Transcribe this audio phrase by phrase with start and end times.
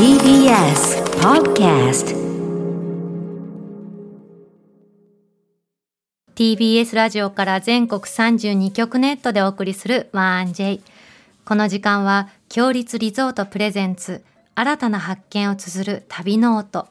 [0.00, 2.16] TBS Podcast
[6.34, 10.80] TBS ラジオから全国32局ネットでお送りする 1J
[11.44, 14.24] この時間は共立リゾートプレゼンツ
[14.54, 16.88] 新たな発見を綴る旅ノオト。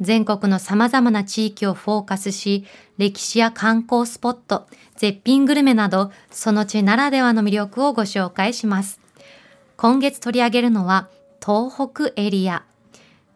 [0.00, 2.64] 全国の様々な地域をフォーカスし
[2.96, 9.00] 歴史や観光スポット絶品グルメなどその地ならではの魅力をご紹介します。
[9.76, 11.08] 今月取り上げるのは
[11.46, 12.64] 東北エリア。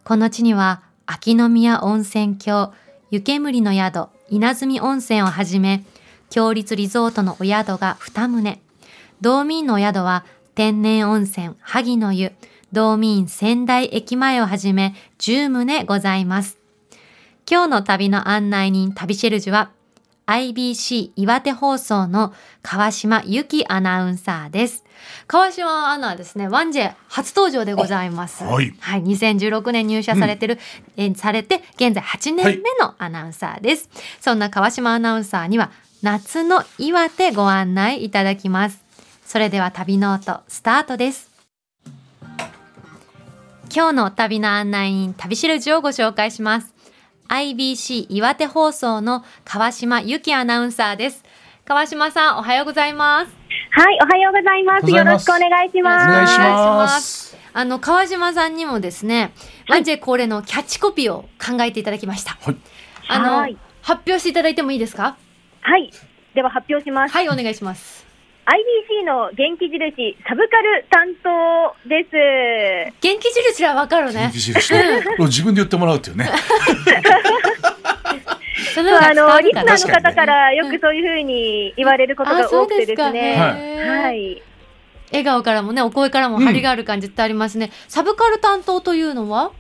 [0.03, 2.73] この地には秋宮温泉郷
[3.13, 5.85] 湯煙の宿稲積温泉をはじめ
[6.29, 8.59] 強立リゾートのお宿が2棟。
[9.21, 10.25] 道民のお宿は
[10.57, 12.33] 天然温泉萩の湯
[12.73, 16.59] 道民仙台駅前をはじめ10棟ございます。
[17.49, 19.71] 今日の旅の案内人旅シェルジュは
[20.31, 24.85] IBC 岩手放送の川島由紀アナウンサーです。
[25.27, 28.45] 川島アナはですね、ワンジェ初登場でございます。
[28.45, 30.61] はいはい、2016年入社されてる、
[30.97, 33.91] えーされて、現在8年目のアナウンサーです。
[34.21, 38.85] そんな川島アナウンサーには、夏の岩手ご案内いただきます。
[39.27, 41.29] それでは旅ノート、スタートです。
[43.75, 46.80] 今日の旅の案内人、旅あるじをご紹介します。
[47.31, 51.23] IBC 岩手放送の川島由紀アナウンサーです。
[51.65, 53.33] 川島さん、おはようございます。
[53.71, 54.91] はい、おはようございます。
[54.91, 56.09] よろしくお願いします。
[56.09, 59.33] お願いしまますあの、川島さんにもですね、
[59.69, 62.37] ワンジェ恒例のキャッチコピーを考えていただきました。
[62.43, 62.57] はい
[63.09, 65.17] あの、はい発表していただいてもいいですか？
[65.63, 65.91] はい、
[66.35, 67.13] では発表します。
[67.15, 68.00] はい、お願いします。
[68.51, 72.11] IBC の元気印サブカル担当です。
[73.01, 74.41] 元気印はわかるね元気。
[74.41, 74.75] 印
[75.23, 76.29] 自分で言ってもらうっていうね。
[78.75, 83.35] その方があのリスナーの方からよくそういうふうに言われることが多くてですね。
[83.37, 84.43] すはい。
[85.13, 87.71] 笑顔からもね、お声からも張りがある感じってありますね。
[87.89, 89.53] サブカル担当というのは？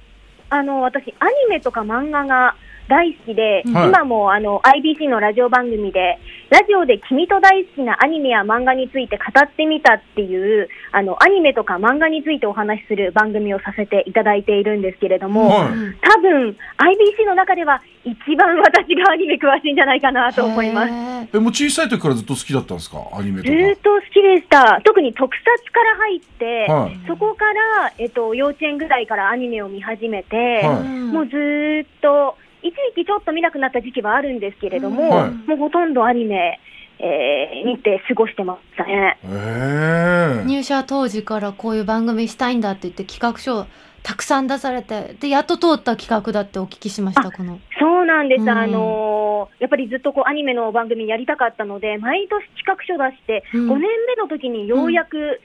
[0.52, 2.56] あの私アニメとか漫画が
[2.90, 6.18] 大好きで、うんはい今もあの IBC のラジオ番組で
[6.50, 20.92] ラジオで君と大好きなアニメや漫画について語ってみたっていうあのアニメとか漫画についてお話しする番組をさせていただいているんですけれども、はいうん多分 IBC の中では一番私がアニメ詳しいんじゃないかなと思います。
[21.32, 22.98] え、もう小さい時からずっと好きだったんですか？
[23.14, 24.80] アニメとずーっと好きでした。
[24.84, 26.74] 特に特撮から入って、か。
[26.74, 26.98] はい。
[27.06, 36.60] そこから、えっと、幼稚園ぐらいからアニメを見始めて、もうずーっと、一時期ちょっと見なくなった時期はあるんですけれども、はいもうほとんどアニメ、
[36.98, 39.18] えー見て過ごしてましたね。
[39.24, 40.44] ええ。
[40.46, 43.66] 入社当時からこういう番組したいんだって言って企画書を
[44.02, 55.40] たくさん出されてでやっと通った企画だってお聞きしましたこのそうなんです、うんあのーやっぱりずっとこうアニメの番組やりたかったので、毎年企画書出して、うん5年目の時にようやく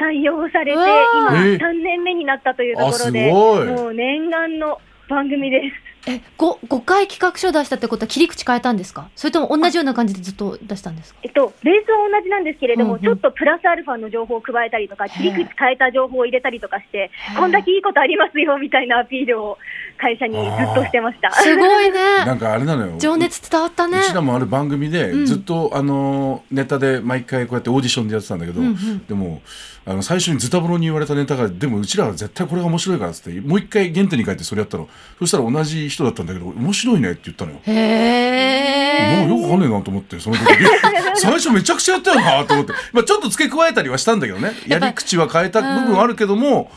[0.00, 3.32] 採用されて、今、ーえー3年目になったというところで。
[3.32, 5.89] もう念願の番組です。
[6.06, 9.10] え 5, 5回企画書出したってことは切り口変えたんですか？
[9.16, 11.20] それとも同じような感じでずっと出したんですか？
[11.22, 13.02] えっと、ベースは同じなんですけれども、うんうん。
[13.02, 19.58] ちょっとプラスアルファの情報を加えたりとか、切り口変えた情報を入れたりとかして、こんだけいいことありますよみたいなアピールを
[20.00, 21.30] 会社にずっとしてました。
[21.32, 22.94] すごい なねんかあれなのよ。
[22.98, 23.98] 情熱伝わったね。
[23.98, 25.26] うちらもある番組でうん。
[25.26, 29.06] ずっとあのネタで毎回こうやってオーディションでやってたんだけど、うんうん。
[29.06, 29.42] でも
[29.86, 34.88] あの最初にズタボロに言われたネタがでもうちらは絶対これが面白いからっつってもう一回原点に帰ってそれやったの。
[35.18, 37.58] そしたら同じ人だったんだけど面白いねって言ったのよ。
[37.66, 40.44] へえもうよくわかんねえなと思ってその時
[41.16, 44.52] 最初めちゃくちゃやったよなと思って、まあ、ちょっと付け加えたりはしたんだけどね。
[44.66, 46.70] やり口は変えた部分はあるけども、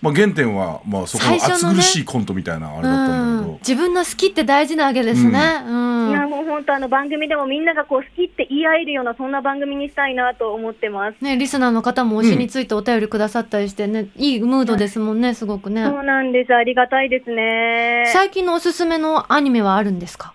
[0.00, 5.30] まあ、原点はまあそこの暑苦しいコントみたいなあれだったんだけど、自分の好きって大事なわけですね。
[5.66, 11.16] うん、いやもう本当あの番組でもみんながこう好きって言い合えるようなそんな番組にしたいなと思ってます。
[11.22, 15.84] ね、リスナーの方も推しについてお便りくださったりしてね、いいムードですもんねすごくね。
[15.84, 16.54] そうなんです。
[16.54, 18.04] ありがたいですね。
[18.12, 20.32] 最近のおすすめのアニメはあるんですか？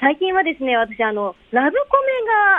[0.00, 1.98] 最近はですね、私あのラブコ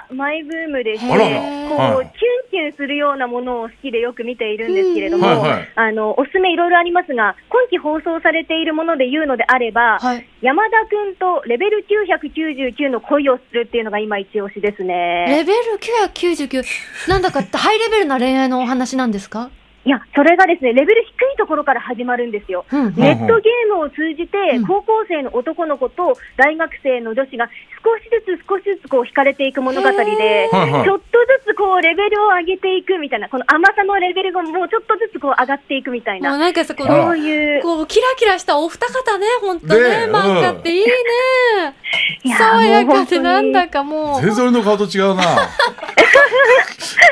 [0.10, 2.14] メがマイブームでして、こう、はい。
[2.14, 5.68] キュンキュンするようなものを好きでよく見ているんですけれども、はいはい。
[5.76, 10.28] あのおすすめいろいろありますが、今期放送されているもので言うのであれば、はい。
[10.42, 11.84] 山田君とレベル
[12.14, 15.26] 999の恋をするっていうのが今一押しですね。
[15.28, 15.80] レベル
[16.14, 19.50] 999なんだかハイレベルな恋愛のお話なんですか？
[19.84, 22.66] いや、それがですね、レベル低いところから始まるんですよ。
[22.72, 22.96] うんん。
[22.96, 27.50] ネットゲームを通じてうん、高校生の男の子と大学生の女子が
[27.84, 40.92] 少しずつ少しずつこう惹かれていく物語で、ちょっとずつこうレベルを上げていくみたいな、この甘さのレベルがもうちょっとずつこう上がっていくみたいもうな、なんかさこそういう、こうキラキラしたお二方ね本当ねね漫画っていいね。
[42.24, 44.22] いや爽やかでもう本当になんだかもう。
[44.22, 45.24] 全然俺の顔と違うな。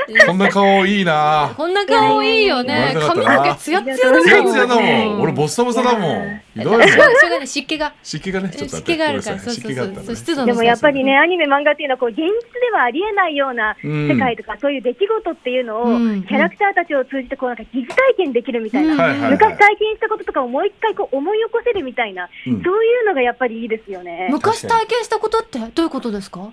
[0.25, 1.53] こんな顔いいな。
[1.55, 2.93] こんな顔いいよね。
[2.93, 4.23] 生まれ髪の毛ツヤツヤだもん。
[4.23, 6.41] ツヤツヤだもん、うん俺ボッサボサだもん。
[6.53, 6.87] ひどいもん。
[6.87, 7.93] しょうがしょうがない湿気が。
[8.03, 9.39] 湿気がねちょっとあ湿気があるから。
[9.39, 14.07] 湿気があったでもやっぱりね、アニメ、漫画っていうのはこう現実ではありえないようなうん。
[14.07, 18.99] 世界とか、そういう出来事っていうのを、うんキャラクターたちを通じてこうなんか疑似体験できるみたいな、うん。
[18.99, 19.31] はいはいはい。
[19.31, 22.63] 昔体験したこととかをもう一回こう思い起こせるみたいな、うん。
[22.63, 24.29] そういうのがやっぱりいいですよね。
[24.31, 26.49] 昔体験したことってどういうことですか？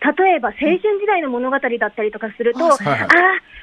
[0.00, 3.08] 例えば青春時代の物語だったりとかすると、ああはいはい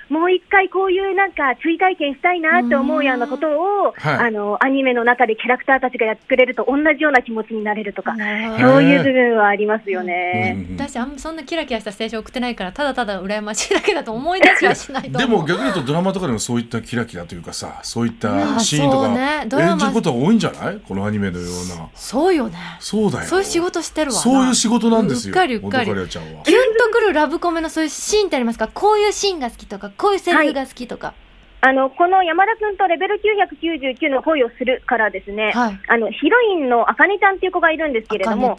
[0.09, 4.15] あ、もう一回こういうなんか追体験したいなって思うようなことを、はい。
[4.27, 8.15] あのアニメの中でキャラクターたちがやってくれると同じような気持ちになれるとか、
[8.59, 10.55] そういう部分はありますよね。
[10.69, 10.73] うん。
[10.73, 10.77] うん。
[10.77, 19.45] 私あんまそんなキラキラした青春送ってないからただただ羨ましいだけだと思い出しはしないとでも逆に言うとドラマとかでもそういったキラキラというかさそういったシーンとそうかね。
[19.47, 20.79] ドラマ演じることが多いんじゃない？
[20.85, 21.89] このアニメのような。
[21.95, 22.57] そうよね。
[22.79, 23.25] そうだよ。
[23.25, 24.21] そういう仕事してるわな。
[24.21, 25.33] そういう仕事なんですよ。
[25.33, 25.89] うっかりうっかり。
[25.89, 28.67] 元カレちゃんはキュンとくるラブコメのそういうシーンってありますか？
[28.67, 31.13] こういうシーンが好きとかこういうセリフが好きとか、
[31.61, 35.79] あのこの山田君とレベル999の恋をするからですね、はい。
[35.87, 38.57] あのヒロインのあかねちゃんっていう子がいるんですけれども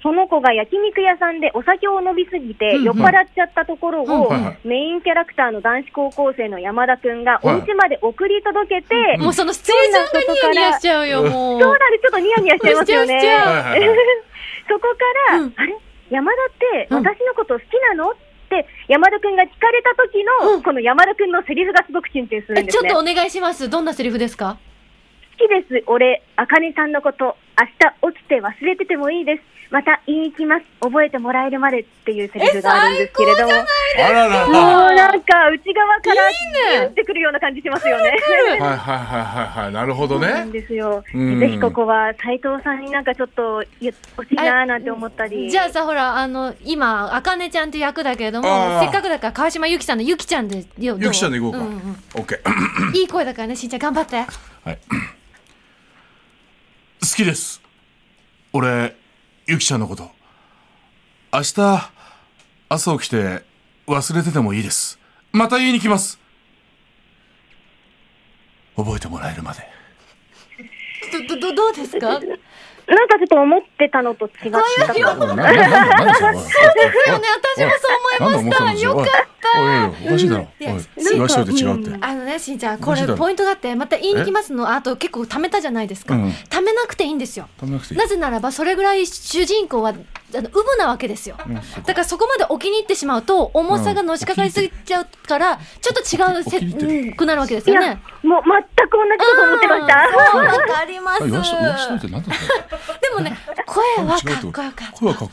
[0.00, 4.58] その子が焼肉屋さんでお酒を飲みすぎてうん酔っ払っちゃったところうんをはいはい。
[4.62, 11.60] メインキャラクターの男子高校生の山田君がおはい家まで送り届けて、うんもうそのシチュエーションがニヤニヤしちゃうよもう。
[11.60, 13.20] そうなんでちょっとニヤニヤしちゃいますよね。
[14.70, 14.80] そこ
[15.26, 15.52] から、うん。
[15.56, 15.76] あれ？
[16.10, 16.98] 山田ってうん。
[16.98, 18.10] 私のこと好きなの？
[18.10, 18.14] っ
[18.48, 20.62] て山田君が聞かれた時の、うん。
[20.62, 22.88] この山田君のセリフがすごく進展するんですね。
[22.88, 23.68] えちょっとお願いします。
[23.68, 24.58] どんなセリフですか？
[25.38, 27.66] 好きです、俺、あかねさんのこと、明
[28.10, 29.42] 日起きて忘れててもいいです。
[29.70, 30.64] また言いに来ます。
[30.80, 33.52] 覚えてもらえるまでっていうセリフがあるんですけれども。
[33.52, 38.04] あららもらうなんか内側からいいねギュンってくるような感じしますよね。
[38.04, 41.04] はいはいはいはいはいなるほどそうなんねですよ。
[41.14, 45.50] うんぜひここは斉藤さんになんかちょっと言ってほしいなーなんて思ったり。
[45.50, 51.52] じゃあさほらあの今あかねちゃんっていう役だけれどもせっかくだから川島ゆきさんのゆきちゃんでゆきちゃんでいこう？
[51.52, 54.26] かんんオッケーいい声だからねしんちゃん頑張ってはい
[54.64, 55.17] 好
[57.16, 57.60] きです。
[58.52, 58.96] 俺
[59.46, 60.10] ゆきちゃんのこと。
[61.32, 61.90] 明日
[62.68, 63.42] 朝起きて
[63.86, 64.98] 忘れててもいいです。
[65.32, 66.18] また言いに来ます。
[68.76, 69.60] 覚えてもらえるまで。
[71.28, 72.08] どどどどうですか？
[72.08, 74.60] なんかちょっと思ってたのと違った。
[74.62, 75.42] それおいそうね
[77.56, 77.70] 私も
[78.18, 79.04] そう思いましたよかっ
[79.58, 80.66] おいおかしいだろおい
[81.12, 81.90] 言わしといて違うって
[82.38, 84.72] ねしんちゃんこれポイントがあってまた言いに来ますの。
[84.72, 87.48] あと結構貯めたじゃないですか、うん貯めなくていいんですよ。
[87.92, 91.36] なぜならばそれぐらい主人公はあのウブなわけですよ。
[91.86, 98.42] だからそこまでお気に入ってしまうと重さがのしかかりすぎちゃうからちょっと違うせうんくなるわけですいやよね。、もう
[98.76, 100.06] 全く同じこと思ってました。
[100.38, 101.24] うんわかります。
[101.24, 101.30] で
[103.14, 103.36] もね、
[103.66, 104.92] 声はかっこよかった。
[104.92, 105.24] 声はか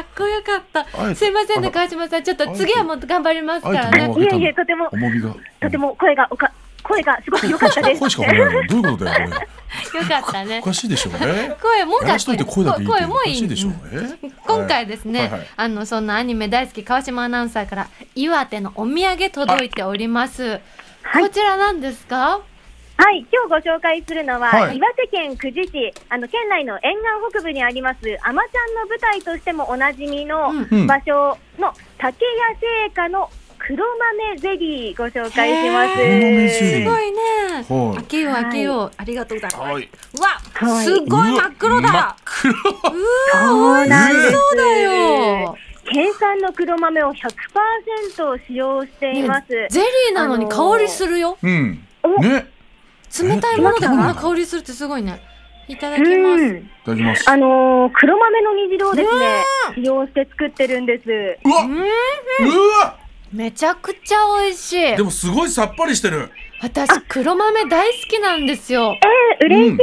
[0.00, 1.14] っこよかった。
[1.14, 2.22] すいませんね、あ川島さん。
[2.22, 4.14] ちょっと次はもっと頑張りますからね。
[4.18, 5.34] いえいえ、とても、重みが
[5.66, 6.50] とても声がおか、
[6.82, 8.00] 声がすごく良かったです。
[8.00, 8.66] 声しかどうい。
[8.66, 10.60] うことだよこれよかったね。
[10.60, 10.62] お。
[10.64, 13.32] かしいでしょえ声もやらしといて声だけいい声もいい。
[13.32, 13.74] かしいでしょうん
[14.24, 20.60] え今回ですね、あのそんなアニメ大好き川島アナウンサーから岩手のお土産届いております。
[21.02, 21.22] はい。
[21.24, 22.40] こちらなんですか？
[22.98, 24.76] はい、今日ご紹介するのは、はい。
[24.78, 30.68] 岩手県久慈市、あの県内の沿岸北部にあります、あまちゃんの舞台としてもおなじみのうん。
[30.70, 30.86] うん。
[30.86, 33.28] 場所の竹屋製菓の
[33.66, 35.94] 黒豆ゼリーご紹介します。
[35.94, 37.18] 黒豆ゼリーすごいね。
[37.68, 38.90] はい開けよう開けよう。
[38.96, 39.72] ありがとうございます。
[39.72, 42.16] はいうわ、はいすごい真っ黒だ。
[42.24, 44.30] 黒そうなんです。
[44.30, 45.56] そうだよ。
[45.92, 49.52] 県産の黒豆を100%使用しています。
[49.52, 51.36] ねゼリーなのに香りするよ。
[51.42, 52.46] うんおね
[53.20, 55.20] 冷たいものでこんなえ香りするってすごいね。
[55.66, 56.44] いただうきます。
[56.44, 56.56] ん。
[56.58, 59.44] いただきますあのー黒豆の煮汁をですね、
[59.74, 61.02] 使用して作ってるんです。
[61.44, 61.80] うわうんう
[62.80, 65.02] わめちゃくちゃ美味しいで。
[65.02, 66.30] もすごいさっぱりしてる
[66.60, 68.96] 私黒豆大好きなんですよ。
[69.40, 69.78] えー、嬉しい。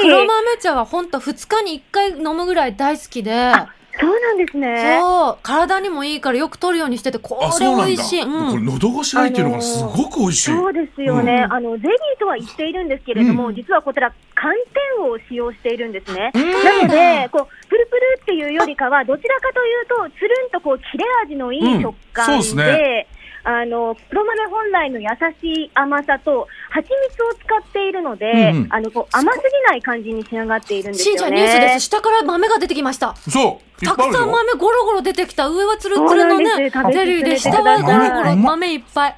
[0.00, 3.52] 黒豆茶は本当2日に1回飲むぐらい大好きで。
[3.98, 4.98] そうなんですね。
[5.00, 5.38] そう。
[5.42, 8.22] 体にもいいからよく取るようにしててこれ美味しい。
[8.24, 8.64] こうん。
[8.66, 10.50] れ喉越しないっていうのがすごく美味しい。
[10.50, 11.52] そうですよね、うん。
[11.52, 13.54] あのゼリーとは言っているんですけれども、うん。
[13.54, 14.52] 実はこちら、寒
[14.98, 16.30] 天を使用しているんですね。
[16.34, 16.52] うん。
[16.52, 21.82] なので、こうプルプルっていうよりかは、どちらかというと、つるんとこう切れ味のいいうん。
[21.82, 23.06] 食感で、そうですね。
[23.48, 25.06] あの黒豆本来の優
[25.40, 31.18] しい甘さと蜂蜜を使っているので、うんうんあのこう甘すぎない感じに仕上がっているんですよね。
[31.18, 31.86] しんちゃんニュースです。
[31.86, 33.14] 下から豆が出てきました。
[33.28, 35.48] そういたくさん豆ゴロゴロ出てきた。
[35.48, 39.16] 上はツルツルのね、ゼリーで、進下はゴロゴロ豆いっぱい。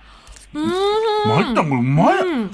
[0.54, 0.68] うーん。
[1.28, 2.50] 参ったこれうまいうん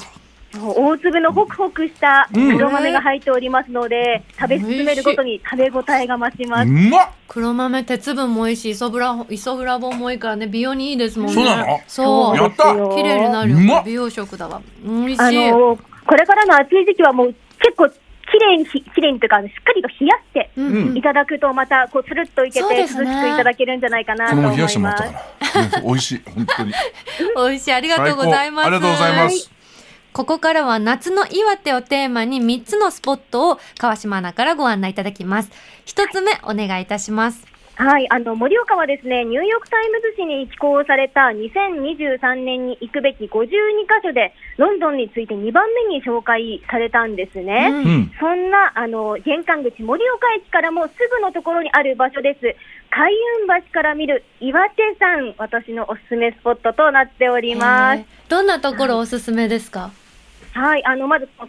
[0.61, 6.69] 大粒のホクホクしたうん黒豆が入っておりますので、食べ進めるごとに食べ応えが増します。
[6.69, 11.35] うまっ黒豆鉄分もいいし、イソブライソフラボンもいいからね、美容にいいですもんね。
[11.35, 11.81] そうなの？
[11.87, 12.37] そう。
[12.37, 14.61] やったそう綺麗になる美容食だわ。
[14.85, 15.51] 美味しあい。
[15.53, 24.57] のこれからの暑い時期はもう結構綺麗にひ綺麗にというかしっかりと冷やしてうんいただくとまたこうつるっといけて涼しくいただけるんじゃないかなこと思います。
[24.57, 26.73] 冷やしてもらったからうん美味しい本当に
[27.49, 27.73] 美味しい。
[27.73, 28.67] ありがとうございます。
[28.67, 29.51] ありがとうございます
[30.15, 35.51] ここからは夏の岩手をテーマに3つのスポットを川島アナからご案内いただきます。
[35.85, 37.45] 一つ目お願いいたします。
[37.75, 43.29] はい、あの盛岡はですね、ニューヨークタイムズ紙に寄稿された2023年に行くべき52
[43.89, 47.71] カ所で、ロンドンについて2番目に紹介されたんですね。
[47.73, 52.55] うんうんそんなあの玄関口、盛岡駅からもすぐのところにある場所です。
[52.97, 60.04] 海運橋から見る岩手山、私のおすすめスポットとなっておりますどんなところおすすめですか、はい、
[60.55, 61.49] あのまず海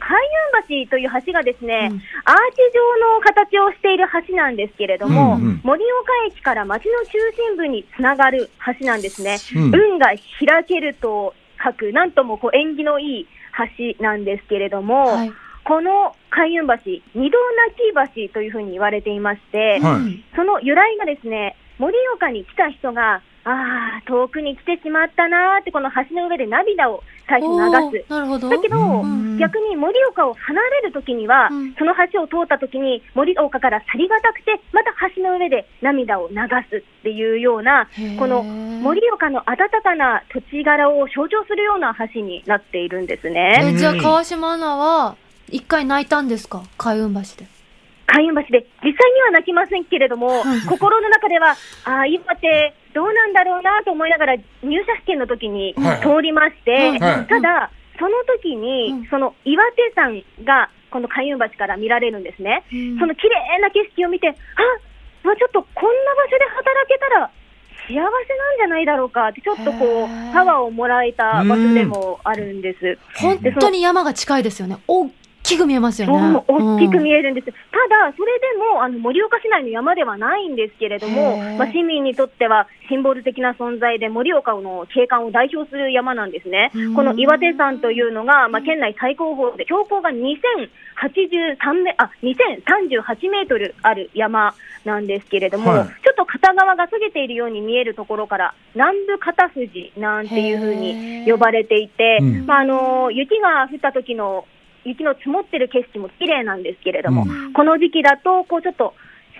[0.69, 2.81] 運橋という橋がですね、うんアーチ状
[3.13, 9.38] の形をしている橋なんですけれども、うんうん盛岡駅から町の中心部につながる橋なんですね。
[9.55, 11.33] うん運が開けると
[11.63, 13.27] 書く、なんともこう縁起のいい
[13.97, 15.31] 橋なんですけれども、はい。
[15.63, 16.74] この海運橋、
[17.15, 17.38] 二度
[18.03, 28.05] 泣き橋というふうに言われていまして、はいその由来がですね、盛岡に来た人が、ああ、遠くに来てしまったなーって、この橋の上で涙を最初お流す。
[28.07, 28.49] ーなるほど。
[28.49, 36.35] だけど、うん逆に盛岡を離れるときには、うんその橋を通ったときに、盛岡から去りがたくて、また橋の上で涙を流
[36.69, 37.87] すっていうような
[38.17, 43.59] この盛岡の温かな土地柄を象徴するような橋になっているんですね。
[43.61, 45.15] えじゃあ川島アナは
[45.51, 46.63] 一回泣いたんですか？
[46.79, 47.47] 海運橋で。
[48.07, 62.63] 海運橋で、実際には泣きませんけれども、 心の中では、ああ、岩手、どうなんだろうなと思いながら、入社試験の時にはい通りまして、ただ、その時に、うんその岩手山が、この海運橋から見られるんですね。
[62.71, 64.31] うんその綺麗な景色を見て、あ
[65.23, 67.31] まあ、ちょっとこんな場所で働けたら、
[67.87, 68.07] 幸せなん
[68.57, 72.97] じゃないだろうかって、ちょっとこうパワーをもらえた場所でもあるんです。
[73.15, 74.77] 本当に山が近いですよね。
[74.87, 75.09] 大
[75.45, 76.43] きく見えますよね。
[76.47, 86.71] 大きく見ええるんです、ただ、それでもあの盛岡市内の山ではないんですけれどもまあ、市民にとってはシンボル的な存在で、盛岡の景観を代表する山なんですね。
[86.75, 86.93] うん。
[86.93, 95.87] この岩手山というのが、まあ、県内最高峰で、標高が2083メあ2038メートルある山なんですけれども、はい。
[95.87, 102.45] ちょっと片側が過ぎているように見えるところから、南部片富士なんていうふうに呼ばれていて、うん。
[102.45, 104.45] まあ、あの雪が降った時の
[104.85, 107.53] 雪の積もってる景色も綺麗なんですけれども、うん。
[107.53, 108.93] この時期だとこうちょっと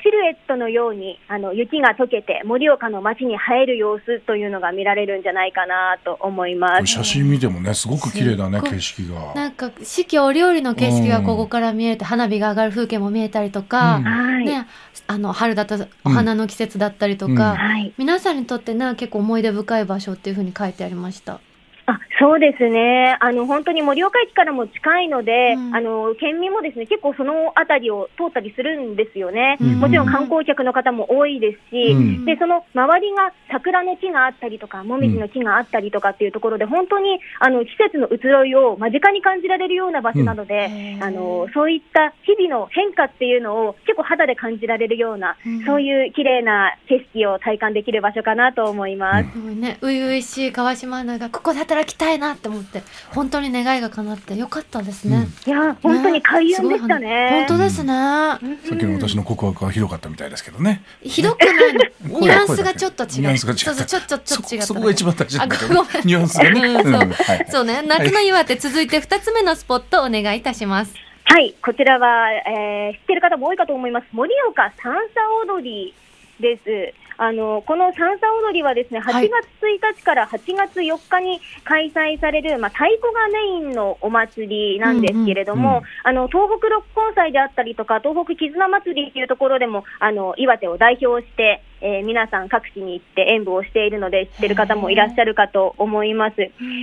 [0.04, 6.86] シルエットのようにあの雪が溶けて盛岡の街に映える様子というのが見られるんじゃないかなと思います。
[6.86, 9.34] 写真見てもねすごく綺麗だね景色が。
[9.34, 14.04] なんか四季折々の景色がここから見えて、花火が上がる風景も見えたりとか、うん。
[14.04, 14.68] はい、ね、
[15.08, 17.38] あの春だとお花の季節だったりとか、うん。
[17.38, 17.94] はい。
[17.98, 21.40] 皆さんにとってね結構思い出深い場所っていうふうに書いてありました。
[21.88, 23.16] あそうですね。
[23.20, 25.76] あの、本当に盛岡駅からも近いので、うん。
[25.76, 29.80] あの県民もですね結構その辺りを通ったりするんですよね、うん。
[29.80, 32.26] もちろん観光客の方も多いですし、うん。
[32.26, 41.04] でその周りが桜の木があったりとか、もみじの木があったりとかっていうところで、本当にあの季節の移ろいを間近に感じられるような場所なので、うん。
[41.04, 45.66] あのそういった日々の変化っていうのを結構肌で感じられるような、うん。
[45.66, 49.30] そういう綺麗な景色を体感できる場所かなと思います。
[49.32, 52.82] すごいね、初々しい川島アナがここで働きたいなって思って
[53.14, 55.28] 本当に願いが叶ってよかったですね。
[55.46, 57.46] いや本当に開運でしたね。
[57.48, 57.94] 本当ですね。
[57.94, 58.40] さ
[58.74, 61.80] っきの私の告白はひどかったみたいですけどねひどくないの？
[62.20, 63.10] 声ニュアンスがちょっと違う。
[63.10, 64.66] ニュアンスが違ったそうそうちょっとちょっと違った。
[64.68, 67.14] そそこが一番大事なんだけどあごめんニュアンスがね うんそう
[67.50, 67.82] そうね。
[67.88, 70.94] 夏の岩手続いて二つ目のスポットお願いいたします。
[71.28, 74.06] はい、こちらは、えー知ってる方も多いかと思います。
[74.14, 75.94] 盛岡三叉踊り
[76.40, 77.05] です。
[77.18, 79.30] あのこの三叉踊りはですね、8はい。
[79.30, 96.36] 月1日から8月4日に開催される、まあ、太鼓がメインのお祭りなんですけれども、あの東北六根祭であったりとか、東北絆祭りというところでも、あの岩手を代表して、えー皆さん各地に行って演舞をしているので、知ってる方もいらっしゃるかと思います。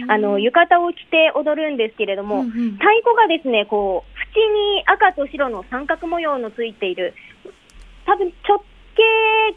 [0.08, 2.72] あの浴衣を着て踊るんですけれども、うんうん。
[2.72, 7.14] 太鼓がですね、こう、縁に赤と白の三角模様のついている、
[8.06, 9.02] 多分直径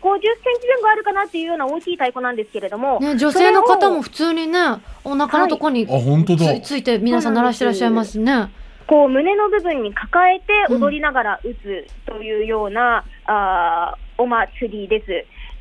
[0.02, 4.60] 50センチ前後あるかなっていうような大きい太鼓なんですけれども、ね、女性の方も普通にね、
[5.04, 6.60] お腹のとこにあ、本当だ。
[6.62, 8.50] つついて皆さん鳴らしてらっしゃいますね。
[8.88, 15.08] こう胸の部分に抱えて踊りながら打つというような、あーお祭りです。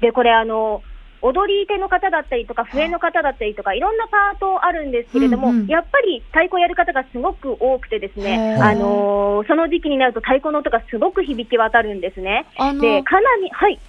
[0.00, 0.83] で、これあの、
[1.25, 12.47] 踊り手の方だったりとか、笛の方だったりとか、いろんなパートあるんですけれども、うんうんやっぱり太鼓やる方がすごく多くてですへね、ーあのーその時期になると太鼓の音がすごく響き渡るんですね。
[12.59, 13.81] あで、の、かなり、はい。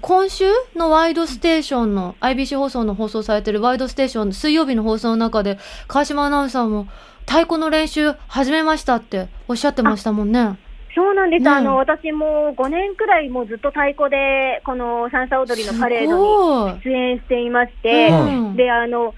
[0.00, 0.44] 今週
[0.74, 6.86] のワイドステーションの IBC 放送の放送されてるワイドステーション水曜日の放送の中で川島アナウンサーも
[7.26, 10.58] 太鼓の練習始めましたっておっしゃってましたもんね。
[10.94, 11.44] そうなんです。
[11.44, 19.14] ねあの、私も5年くらいもうずっと太鼓で、この三叉踊りのパレードにに出演していまして、うんで、あの、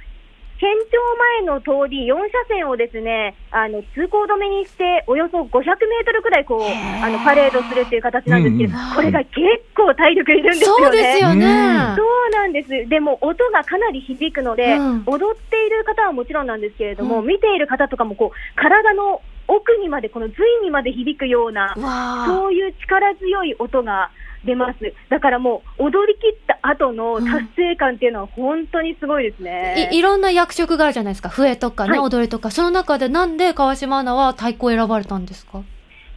[0.60, 0.96] 県庁
[1.42, 9.34] 前の通り4車線をですね、あの、通行止めにして、およそ500メートルくらいこう、あの、パレードするっていう形なんですけど、うんうんこれが結
[9.76, 10.84] 構体力いるんですよね。
[10.84, 11.44] そうですよね。
[11.96, 12.88] そうなんです。
[12.88, 21.74] でも音がかなり響くので、うん踊っている方はもちろんなんですけれども、うん見ている方とかもこう、体の奥にまで、この髄にまで響くような。
[22.26, 24.10] そういう力強い音が
[24.44, 24.92] 出ます。
[25.08, 29.90] だからもう、踊り切った後の達成感っていうのは本当にすごいですね。
[29.92, 31.28] いいろんな役職があるじゃないですか。
[31.28, 31.98] 笛とかね、はい。
[32.00, 32.50] 踊りとか。
[32.50, 35.62] その中でなんで川島アナは太鼓を選ばれたんですか？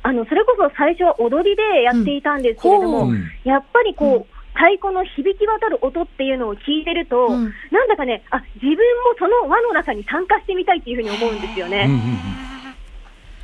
[0.04, 3.10] あの、それこそ最初は踊りでやっていたんですけれども、うん。
[3.12, 4.24] うんやっぱりこう、うん。
[4.58, 7.54] 太鼓の響き渡る音っていうのを聞いてると、うん。
[7.72, 8.82] なんだかね、あ、自分も
[9.20, 11.86] その輪の中に参加してみたいっていうふうに思うんですよね。
[11.88, 12.48] うんうんうん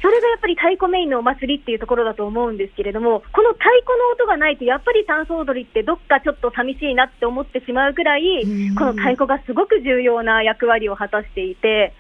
[0.04, 8.76] それがやっぱり太鼓メインのお祭りっていうところだと思うんですけれども、この太鼓の音がないと、やっぱり三層踊りってどっかちょっと寂しいなって思ってしまうくらい、うん。
[8.76, 11.94] この太鼓がすごく重要な役割を果たしていて、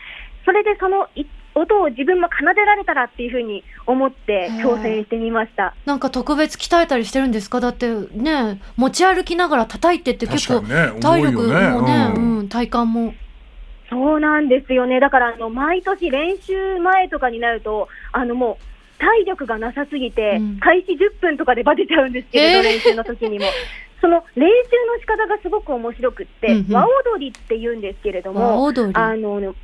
[0.44, 1.24] それでそのい
[1.56, 5.74] 音を自分も奏でられたらっていうふうに思って挑戦してみました。
[5.86, 7.62] なんか特別鍛えたりしてるんですか？
[7.62, 10.62] だってね持ち歩きながら叩いてって結構
[11.00, 12.38] 体力もねね、うん。
[12.40, 13.14] うん、体幹も。
[13.94, 15.00] そうなんですよね。
[15.00, 23.46] だからあの毎年練習前とかになると、あのもう体力がなさすぎて、うん開始10分とかでバテちゃうんですけれど、えー練習の時にも。
[24.02, 26.86] その練習の仕方がすごく面白くって、うんうん和
[27.16, 28.68] 踊りって言うんですけれど和も。
[28.68, 29.56] あの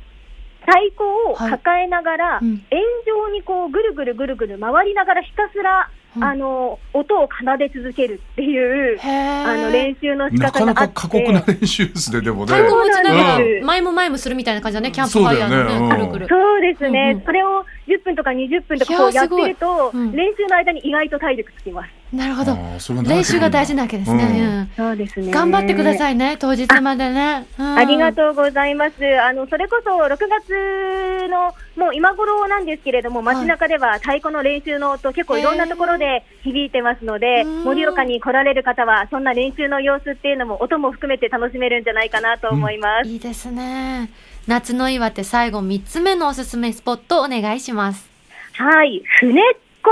[0.60, 10.94] 太鼓を抱えながら、うん円状にこうぐるぐるぐるぐる回りながらひたすら、うんあの音を奏で続けるっていう、あの練習の仕なかな方があって。
[10.94, 12.52] か過酷な練習ですね、でもね。
[12.52, 13.64] 太鼓持ちながらうん。
[13.64, 16.26] 前も前もするみたいな感じだねキャンプファイヤーのねくるくる。
[16.28, 17.24] そうですね、うんうん。
[17.24, 20.12] それを10分とか20分とかいこうやってると、うん。
[20.12, 21.99] 練習の間に意外と体力つきます。
[22.12, 22.56] なるほど。
[23.04, 24.24] 練習が大事なわけですね。
[24.24, 25.30] うんそうですね。
[25.30, 25.98] 頑張ってくだい。
[25.98, 27.46] さいね当日までね。
[27.56, 28.96] あありがとうございます。
[29.20, 43.08] あの、それこそ6月の、もう今頃なんですけれども、街中では太鼓の練習の音、結構いろんなところで響いてますので、うん盛岡に来られる方は、そんな練習の様子っていうのも、音も含めて楽しめるんじゃないかなと思います。
[43.08, 44.10] いいですね。
[44.48, 48.08] 夏の岩手最後3つ目のおすすめスポットお願いします。
[48.54, 49.44] はい、船っ
[49.82, 49.90] 子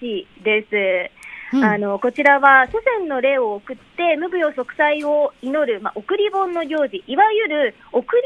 [0.00, 1.21] 流しです。
[1.52, 1.64] うん。
[1.64, 8.22] あのこちらは祖先の霊を送って無病息災を祈る、まあ、送り盆の行事、いわゆる送り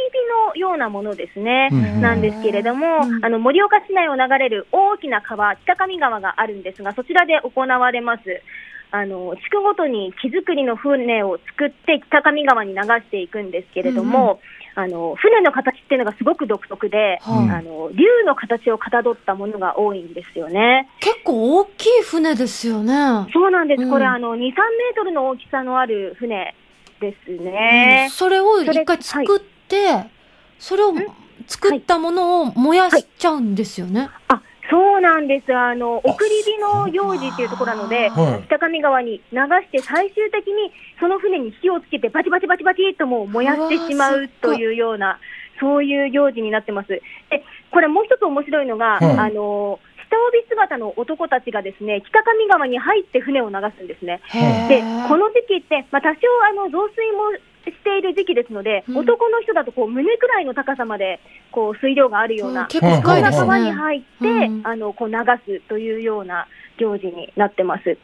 [0.57, 2.01] 火のようなものですね、うん。
[2.01, 3.25] なんですけれども、うん。
[3.25, 8.23] あの盛岡市内を流れる大きな川、北上川があるんですが、そちらで行われます。
[8.91, 14.41] あの地区ごとに木造りの船を作って北上川に流していくんですけれども、
[14.79, 20.89] あの船の形っていうのがすごめ独特で、はいあの竜の形をかたどったものが多いんですよね。
[21.01, 22.93] 結構大きい船ですよね。
[23.33, 23.83] そうなんです。
[23.83, 24.53] うんこれ、あの、2、3メー
[24.95, 26.55] トルの大きさのある船
[27.01, 28.09] ですね。
[28.11, 30.05] それを一回作って、
[30.59, 30.93] それを
[31.47, 34.11] 作ったものを燃やしちゃうんですよね。
[34.29, 34.43] あ、
[34.97, 35.55] そうなんです。
[35.55, 45.19] あの、送り火の行事っていうところなので、はい北上川に流して最終的にその船に火をつけてバチバチバチバチともう燃やしてしまうというような、
[45.61, 46.89] そういう行事になってます。
[46.89, 47.03] で、
[47.71, 54.23] これもう一つ面白いのが、はいあの、下帯姿の男たちがですね、北上川に入って船を流すんですね。
[54.33, 57.37] へでー、この時期って、まあ、多少あの増水も
[57.71, 61.21] している時期ですので、うん男の人だとこう胸くらいの高さまで
[61.53, 63.73] こう水量があるような、結構深いですそんな川にね。
[63.73, 66.47] 入って、うんあのこう流すというような
[66.79, 67.99] 行事になってます。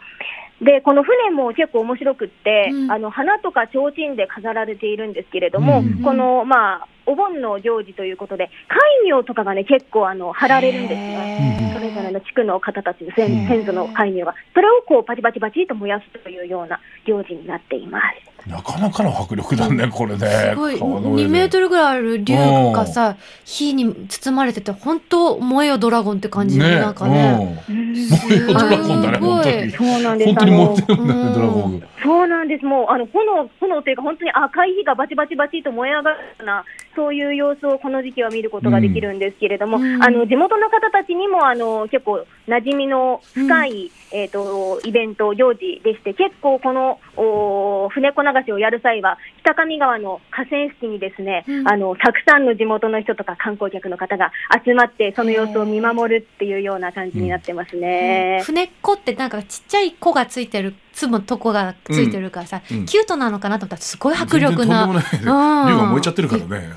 [0.61, 11.69] で、この船も結構面白くって、うんあの花とか提灯で飾られているんですけれども、うんこのまあお盆の行事ということで、戒名とかがね結構あの貼られるんですね。
[11.69, 18.49] へーそれぞれの地区の方たちの先うん先祖の戒名が、それをこうバチバチバチと燃やすというような行事になっています。
[18.49, 20.51] なかなかの迫力だね、これね。
[20.51, 22.35] すごい川の上で2メートルぐらいある竜
[22.73, 29.71] がさ火に包まれてて本当燃えよドラゴンって感じで、なんかね、うんす燃えよドラゴンだね、ごい本当に。
[29.73, 30.27] そうなんです。
[30.27, 31.87] 本当に燃あのえてるんだね、うんドラゴンが。
[32.03, 32.65] そうなんです。
[32.65, 40.03] もう、あの、炎、炎というか、本当に赤い火がバチバチバチと燃え上がるような、そういう様子をこの時期は見ることができるんですけれども、うん。
[40.03, 51.69] あの、地元の方たちにも、あの、結構、馴染みの深い、えっ、と、イベント、行事でして、結構この、お船子流しをやる際は、北上川の河川敷にですね、うん。
[51.69, 54.33] あの、たくさんの地元の人とか観光客の方が
[54.65, 58.43] 集まって、その様子を見守るっていうような感じになってますね。
[58.45, 62.79] 船っ子ってなんかちっちゃい子がついてる積むとこがついてるからさ、うん。
[62.79, 62.87] うん。
[62.87, 66.73] キュートなのかなと思ったらすごい迫力なが燃えちゃってるからね。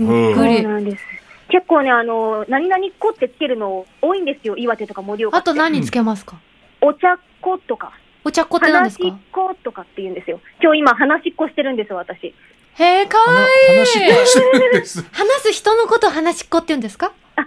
[1.50, 5.50] 結構ね、あの、何々っ子ってつけるの多いんですよ、岩手とか盛岡って。
[5.52, 6.38] あと何つけますか、
[6.86, 7.92] お茶っ子とか、
[8.24, 10.40] お茶っ子って何です話っか子とかって言うんですよ。
[10.62, 12.28] 今日今話っ子してるんですよ、私。
[12.28, 12.34] へ
[13.02, 15.04] えかわいい話ししてるんです。
[15.12, 17.12] 話す人のことを話しっこって言うんですか？
[17.36, 17.44] 話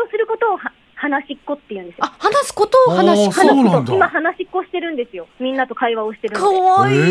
[0.00, 2.04] をすることをは話っ子って言うんですよ。
[2.04, 5.26] あ話すことを話しっあーそうこなんだ今話っ子してるんですよ。
[5.40, 6.60] みんなと会話をしてるかので。
[6.60, 7.02] わいい、え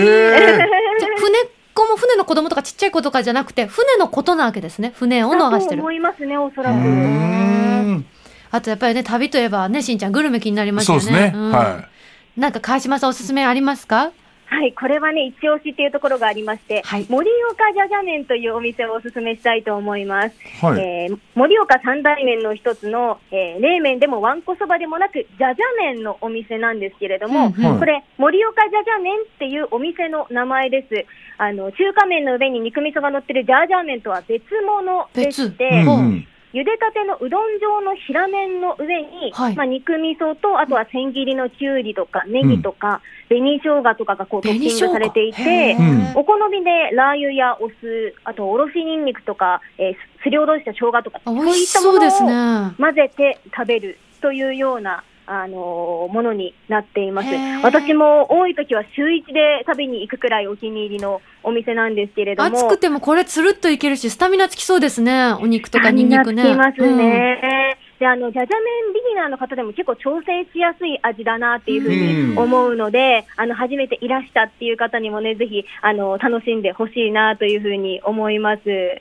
[1.00, 6.80] じゃあ船っ子も船の子供とかちっちゃい子とかじゃなくて船のことなわけですね船を流だとしてる思いますね、おそらうく。
[6.80, 8.06] ーん
[8.54, 11.40] あとやっぱりね旅といえばねしんちゃんグルメ気になりましたよねそうですね。
[11.50, 11.90] んは
[12.38, 14.12] なんか川島さんおすすめありますか？
[14.46, 20.36] はい、これはね、一押しっていうところがありまして、はい盛岡じゃじゃ麺というお店をおすすめしたいと思います。
[20.36, 20.66] い。
[20.66, 20.80] はい。
[20.80, 31.06] えー盛岡三大麺の一つの、えー冷麺でもわんこそばでもなく、じゃじゃ麺のお店なんですけれども、うんうんこれ、盛岡じゃじゃ麺っていうお店の名前です。
[31.40, 39.56] あの、中華麺の上に肉味噌が乗ってるジャージャー麺とは別物でして、別うんうん茹でたてのうどん状の平麺の上に、はい。
[39.56, 46.12] まあ、肉味噌と、あとは千切りのきゅうりとか、ネギとか、紅生姜とかがこうトッピングされていて、うん。
[46.16, 57.30] お好みでラー油やお酢、あとおろしニンニクとか、えーすりおろした生姜とか、そうい味したものを混ぜて食べるというような、あのーものになっています。
[57.64, 62.58] 私も多い時は週一で食べに行くくらいお気に入りのお店なんですけれども。
[62.58, 67.78] 暑くてもこれつるっといけるしスタミナつきそうですねお肉とかニンニクね気になってますね。
[68.00, 71.90] で、あの、じゃじゃ麺ビギナーの方でも結構調整しやすい味だなっていうふう
[72.34, 78.62] に思うので、あの、初めていらしたっていう方にもね、ぜひ、あの、楽しんでほしいなというふうに思います。
[78.66, 79.00] うん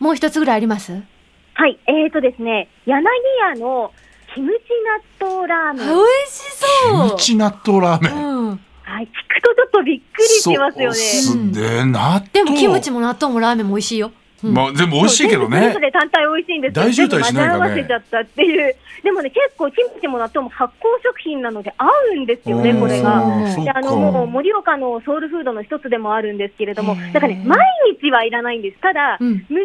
[0.00, 0.92] もう一つぐらいあります？
[1.54, 3.04] はい、えーとですね、柳
[3.54, 3.92] 屋の
[4.34, 4.64] キムチ
[5.20, 5.88] 納豆ラーメン。
[5.88, 8.12] 美味しそうキムチ納豆ラーメン。
[8.14, 10.96] うん、はい、聞くとちょっとびっくりしますよね。
[10.96, 11.84] そうっすね。
[11.84, 12.28] 納豆。
[12.32, 14.10] でもキムチも納豆もラーメンも美味しいよ、
[14.42, 15.80] うんまあ、全部美味しいけどねそう全部それ。
[15.80, 18.76] ぞれ単体美味しいんですけど大渋滞しないかね全部混ぜ合わせちゃったっていう。
[19.02, 23.50] でもね、結構キムチも納豆も発酵食品なので合うんですよね、これが。
[23.52, 27.58] そうであのもう盛岡のソウルフードの一つでもあるんですけれども、へーだからね、毎
[28.00, 28.78] 日はいらないんです。
[28.80, 29.64] ただ、うん無償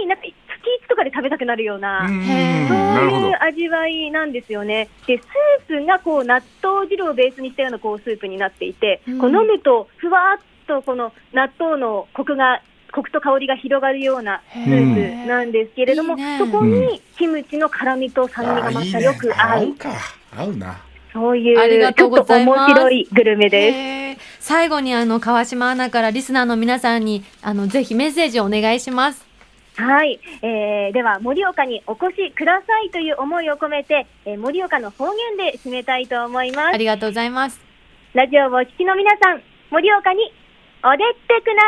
[0.00, 0.24] になんか
[0.64, 3.36] 月1とかで食べたくなるような、そういう。
[3.40, 4.88] 味わいなんですよね。
[5.06, 19.90] で、スープがこう納豆汁をベースにしたようなこうスープになっていて、うんこう飲むとふわっとこの納豆のコクが、コクと香りが広がるようなスープなんですけれども、いいねそこにキムチの辛みと酸味がまたよく合う、合うか。
[20.36, 20.80] 合うな。
[21.12, 24.24] そういうちょっと面白いグルメです。
[24.40, 29.23] 最後にあの川島アナからリスナーの皆さんにあのぜひメッセージをお願いします
[29.76, 36.74] はい、えー、では盛岡にお越しくださいという思いを込めて、えー、盛岡の方言で締めたいと思います。
[36.74, 36.76] あ。
[36.76, 37.60] りがとうございます。
[38.12, 40.32] ラジオをお聞きの皆さん、盛岡に
[40.84, 41.62] おでってくだ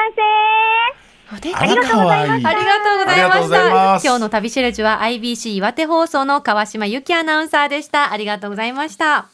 [1.32, 4.06] おでありがとうございありがとうごましたざいます。
[4.06, 8.12] 今日の旅しるじは IBC 岩手放送の川島由紀アナウンサーでした。
[8.12, 9.28] ありがとうございました。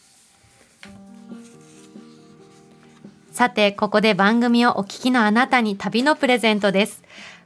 [3.33, 7.03] さてここで番組をお聞きのあなたに旅のプレゼントです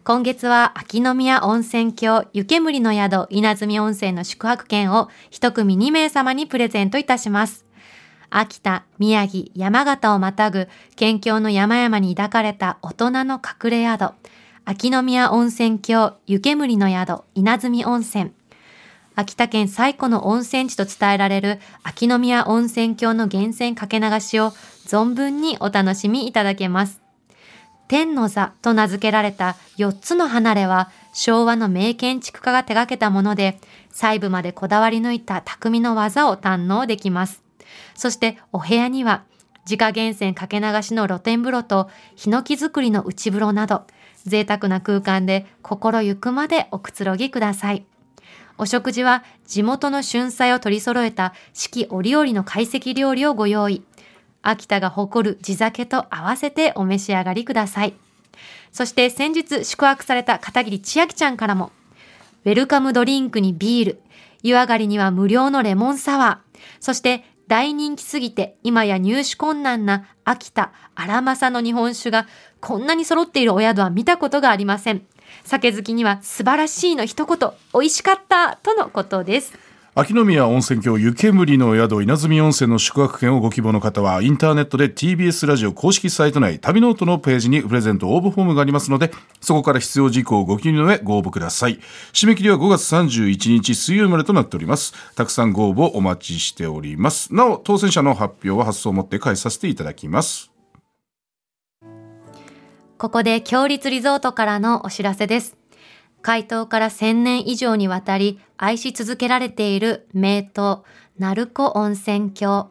[0.07, 7.67] 今月は秋の宮温泉郷湯煙の宿稲積温泉の宿泊券を一組2名様にプレゼントいたします
[8.31, 14.13] 秋田、宮城、山形をまたぐ県境の山々に抱かれた大人の隠れ宿、
[14.65, 18.31] 秋の宮温泉郷湯煙の宿稲積温泉。
[19.17, 24.53] 秋田県最古の温泉地と伝えられる秋宮温泉郷の源泉かけ流しを
[24.87, 27.06] 存分にお楽しみいただけます。
[27.89, 33.59] 天の座と名付けられた4つの離れは昭和の名建築家が手掛けたもので
[33.91, 37.43] 細部までこだわり抜いた匠の技を堪能できます。
[37.95, 39.25] そしてお部屋には
[39.65, 43.83] 自家源泉かけ流しの露天風呂とヒノキ作りの内風呂など
[44.25, 47.85] 贅沢な空間で心ゆくまでおくつろぎください。
[48.59, 53.83] お食事は地元の春菜を取り揃えた四季折々の懐石料理をご用意。
[54.49, 57.95] 秋田が誇る地酒と合わせてお召し上がりください。
[58.71, 61.73] そして先日宿泊された片桐千秋ちゃんからも、
[62.45, 64.01] ウェルカムドリンクにビール、
[64.43, 72.27] 湯上がりには無料のレモンサワー、そして大人気すぎて今や入手困難な秋田新政の日本酒が
[72.61, 75.07] こんなに揃っているお宿は見たことがありません。
[75.45, 79.66] 酒好きには素晴らしいの一言、美味しかったとのことです。
[79.99, 91.81] 秋の宮温泉郷湯けむりの宿稲積温泉の宿泊券をご希望の方はインターネットで TBS ラジオ公式サイト内旅ノートのページにプレゼント応募フォームがありますのでそこから必要事項をご記入の上ご応募ください。
[92.13, 94.93] 締め切りは5月31日水曜までとなっております。
[95.15, 100.51] たくさんご応募お待ちしておりますなお当選者の発表は発送をもって返させていただきます。
[102.99, 105.57] ここで強立リゾートからのお知らせです。
[106.27, 110.79] 開湯から1000年以上にわたり愛し続けられている名湯、
[111.21, 112.69] 鳴子温泉郷。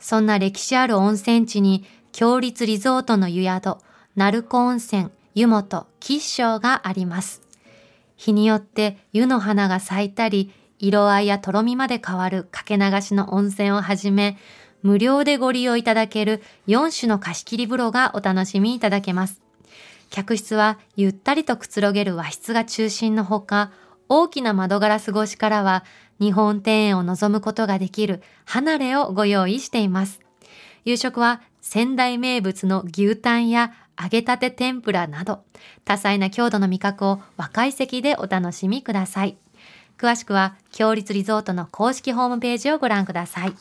[0.00, 3.76] そんな歴史ある温泉地に、強立リゾートの湯宿、
[4.16, 7.42] 鳴子温泉、湯本、吉祥があります。
[8.16, 14.38] 日によって湯の花が咲いたり、色合いやとろみまで変わるかけ流しの温泉をはじめ、
[14.80, 19.43] 無料でご利用いただける4種の貸し切り風呂がお楽しみいただけます。
[20.14, 23.72] 客室はゆったりとくつろげる和室が中心のほか、
[24.08, 25.84] 大きな窓ガラス越しからは
[26.20, 30.20] 日本庭園を望むことができる離れをご用意しています。
[30.84, 35.42] 夕食は仙台名物の牛タンや揚げたて天ぷらなど、
[35.84, 39.36] 多彩な郷土の味覚を若い席でお楽しみください。
[39.98, 43.52] 詳しくは、強立リゾートの公式ホームページをご覧ください。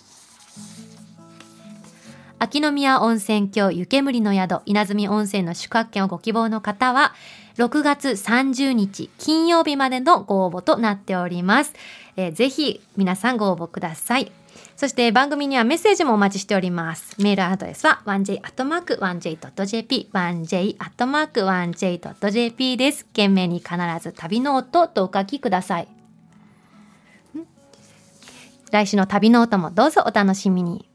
[2.43, 7.13] 秋の宮温泉郷湯煙の宿稲積温泉の宿泊券をご希望の方は、
[7.58, 11.73] 6月30日金曜日までのご応募となっております。
[12.17, 14.29] えー、ぜひ皆さんご応募ください。
[14.75, 17.15] そして番組にはメッセージもお待ちしております。
[17.21, 23.06] メールアドレスは 1j.1j.jp、1j.1j.jp です。
[23.06, 25.88] 件名に必ず旅ノートとお書きください。
[28.71, 30.89] 来週の旅ノートもどうぞお楽しみに。